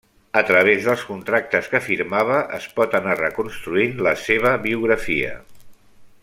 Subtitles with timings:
[0.39, 5.37] A través dels contractes que firmava es pot anar reconstruint la seva biografia.